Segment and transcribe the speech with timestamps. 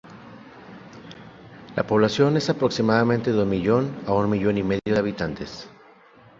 [1.75, 5.69] La población es aproximadamente de un millón a un millón y medio de habitantes.